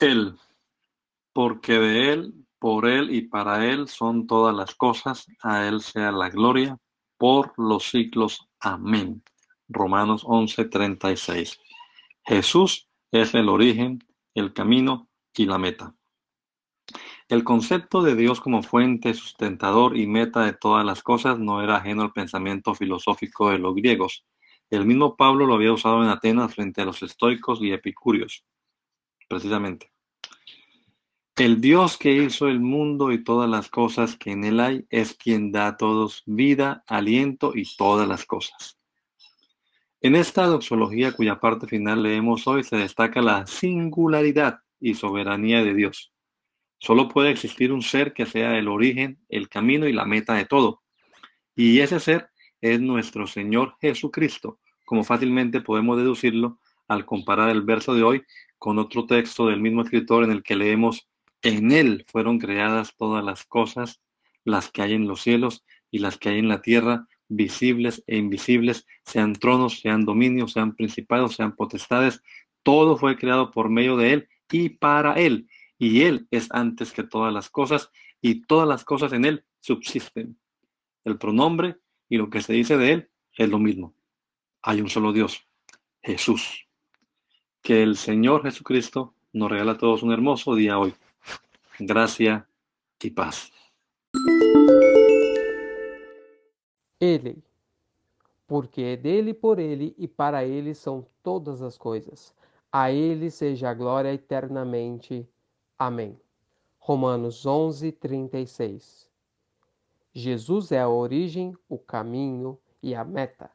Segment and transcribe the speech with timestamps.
[0.00, 0.38] Él,
[1.34, 6.10] porque de Él, por Él y para Él son todas las cosas, a Él sea
[6.10, 6.78] la gloria
[7.18, 8.48] por los siglos.
[8.60, 9.22] Amén.
[9.68, 11.60] Romanos 11:36.
[12.24, 13.98] Jesús es el origen,
[14.34, 15.94] el camino y la meta.
[17.28, 21.76] El concepto de Dios como fuente, sustentador y meta de todas las cosas no era
[21.76, 24.24] ajeno al pensamiento filosófico de los griegos.
[24.70, 28.46] El mismo Pablo lo había usado en Atenas frente a los estoicos y epicúreos
[29.30, 29.92] precisamente.
[31.36, 35.14] El Dios que hizo el mundo y todas las cosas que en él hay es
[35.14, 38.76] quien da a todos vida, aliento y todas las cosas.
[40.02, 45.74] En esta doxología cuya parte final leemos hoy se destaca la singularidad y soberanía de
[45.74, 46.12] Dios.
[46.78, 50.44] Solo puede existir un ser que sea el origen, el camino y la meta de
[50.44, 50.82] todo.
[51.54, 56.58] Y ese ser es nuestro Señor Jesucristo, como fácilmente podemos deducirlo
[56.90, 58.24] al comparar el verso de hoy
[58.58, 61.08] con otro texto del mismo escritor en el que leemos,
[61.40, 64.00] en Él fueron creadas todas las cosas,
[64.44, 68.16] las que hay en los cielos y las que hay en la tierra, visibles e
[68.16, 72.22] invisibles, sean tronos, sean dominios, sean principados, sean potestades,
[72.64, 75.48] todo fue creado por medio de Él y para Él.
[75.78, 77.90] Y Él es antes que todas las cosas
[78.20, 80.36] y todas las cosas en Él subsisten.
[81.04, 81.76] El pronombre
[82.08, 83.94] y lo que se dice de Él es lo mismo.
[84.60, 85.46] Hay un solo Dios,
[86.02, 86.66] Jesús.
[87.62, 90.94] Que el Señor Jesucristo nos regala a todos un hermoso día hoy.
[91.78, 92.46] Gracia
[93.00, 93.52] y paz.
[96.98, 97.42] Ele,
[98.46, 102.34] porque dele, por ele e para ele são todas as coisas.
[102.72, 105.28] A ele seja a glória eternamente.
[105.78, 106.18] Amém.
[106.78, 109.08] Romanos 11, 36.
[110.12, 113.50] Jesus é a origem, o caminho e a meta.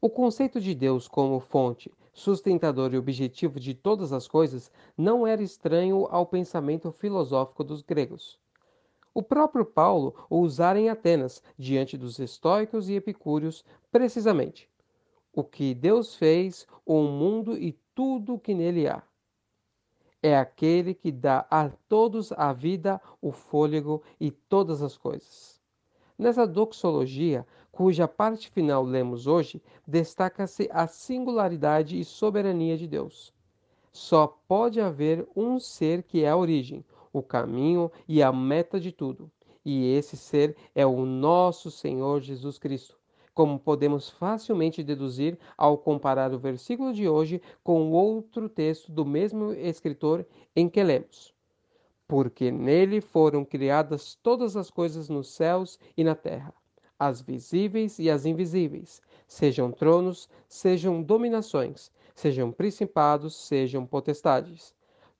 [0.00, 5.42] O conceito de Deus como fonte sustentador e objetivo de todas as coisas, não era
[5.42, 8.40] estranho ao pensamento filosófico dos gregos.
[9.12, 13.62] O próprio Paulo o usara em Atenas, diante dos estoicos e epicúreos,
[13.92, 14.68] precisamente.
[15.30, 19.02] O que Deus fez, o mundo e tudo o que nele há.
[20.22, 25.55] É aquele que dá a todos a vida, o fôlego e todas as coisas.
[26.18, 33.34] Nessa doxologia, cuja parte final lemos hoje, destaca-se a singularidade e soberania de Deus.
[33.92, 36.82] Só pode haver um ser que é a origem,
[37.12, 39.30] o caminho e a meta de tudo,
[39.62, 42.98] e esse ser é o nosso Senhor Jesus Cristo,
[43.34, 49.52] como podemos facilmente deduzir ao comparar o versículo de hoje com outro texto do mesmo
[49.52, 51.35] escritor em que lemos.
[52.08, 56.54] Porque nele foram criadas todas as coisas nos céus e na terra
[56.98, 64.74] as visíveis e as invisíveis, sejam tronos, sejam dominações, sejam principados, sejam potestades.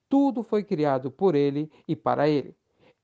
[0.09, 2.55] Tudo foi criado por ele e para ele.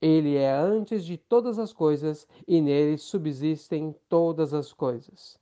[0.01, 5.39] Ele é antes de todas as coisas e nele subsistem todas as coisas.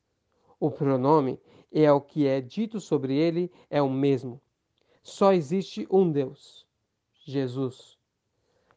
[0.60, 1.40] O pronome
[1.72, 4.40] é o que é dito sobre ele é o mesmo.
[5.02, 6.68] Só existe um Deus,
[7.24, 8.01] Jesus.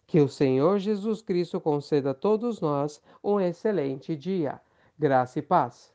[0.07, 4.61] Que o Senhor Jesus Cristo conceda a todos nós um excelente dia.
[4.99, 5.93] Graça e paz.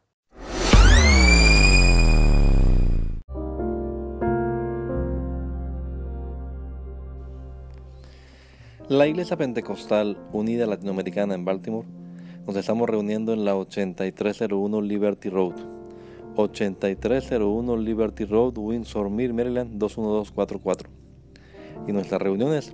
[8.90, 11.88] La Iglesia Pentecostal Unida Latinoamericana en Baltimore
[12.48, 15.54] nos estamos reuniendo en la 8301 Liberty Road.
[16.36, 20.90] 8301 Liberty Road, Windsor Mill, Maryland 21244.
[21.88, 22.74] Y nuestras reuniones